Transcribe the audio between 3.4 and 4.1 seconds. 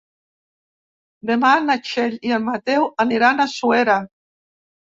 a Suera.